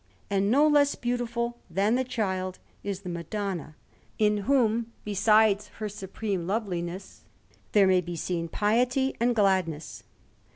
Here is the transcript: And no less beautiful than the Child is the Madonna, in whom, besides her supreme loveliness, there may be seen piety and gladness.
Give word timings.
And 0.31 0.49
no 0.49 0.67
less 0.67 0.95
beautiful 0.95 1.59
than 1.69 1.93
the 1.93 2.03
Child 2.03 2.57
is 2.83 3.01
the 3.01 3.07
Madonna, 3.09 3.75
in 4.17 4.37
whom, 4.49 4.91
besides 5.05 5.67
her 5.77 5.87
supreme 5.89 6.47
loveliness, 6.47 7.23
there 7.73 7.85
may 7.85 8.01
be 8.01 8.15
seen 8.15 8.47
piety 8.47 9.15
and 9.19 9.35
gladness. 9.35 10.01